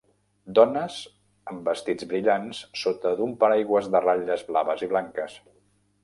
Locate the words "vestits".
1.71-2.07